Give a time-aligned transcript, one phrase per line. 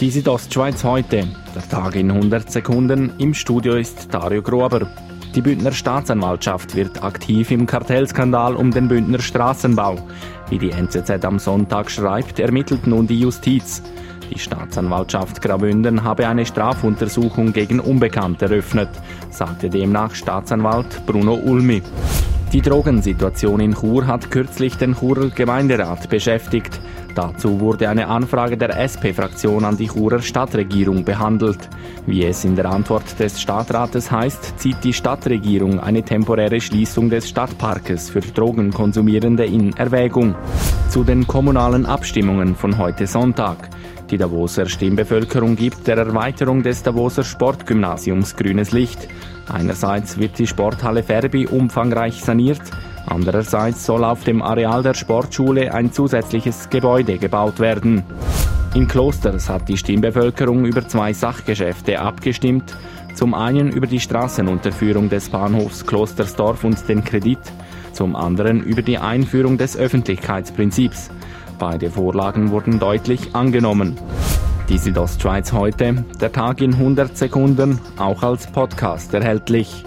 [0.00, 1.26] Die Südostschweiz heute.
[1.56, 3.12] Der Tag in 100 Sekunden.
[3.18, 4.86] Im Studio ist Dario Grober.
[5.34, 9.96] Die Bündner Staatsanwaltschaft wird aktiv im Kartellskandal um den Bündner Straßenbau.
[10.50, 13.82] Wie die NZZ am Sonntag schreibt, ermittelt nun die Justiz.
[14.32, 18.90] Die Staatsanwaltschaft Graubünden habe eine Strafuntersuchung gegen Unbekannt eröffnet,
[19.30, 21.82] sagte demnach Staatsanwalt Bruno Ulmi.
[22.52, 26.80] Die Drogensituation in Chur hat kürzlich den Churer Gemeinderat beschäftigt.
[27.18, 31.68] Dazu wurde eine Anfrage der SP-Fraktion an die Churer Stadtregierung behandelt.
[32.06, 37.28] Wie es in der Antwort des Stadtrates heißt, zieht die Stadtregierung eine temporäre Schließung des
[37.28, 40.36] Stadtparkes für Drogenkonsumierende in Erwägung.
[40.90, 43.68] Zu den kommunalen Abstimmungen von heute Sonntag.
[44.10, 49.08] Die Davoser Stimmbevölkerung gibt der Erweiterung des Davoser Sportgymnasiums grünes Licht.
[49.52, 52.62] Einerseits wird die Sporthalle Ferbi umfangreich saniert,
[53.10, 58.04] andererseits soll auf dem Areal der Sportschule ein zusätzliches Gebäude gebaut werden.
[58.74, 62.76] In Klosters hat die Stimmbevölkerung über zwei Sachgeschäfte abgestimmt.
[63.14, 67.40] Zum einen über die Straßenunterführung des Bahnhofs Klostersdorf und den Kredit,
[67.92, 71.10] zum anderen über die Einführung des Öffentlichkeitsprinzips.
[71.58, 73.98] Beide Vorlagen wurden deutlich angenommen.
[74.68, 79.84] Die Südostschweiz heute, der Tag in 100 Sekunden, auch als Podcast erhältlich.